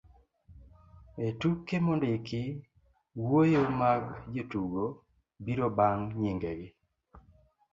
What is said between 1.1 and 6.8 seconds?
e tuke mondiki, wuoyo mag jotugo biro bang' nying'egi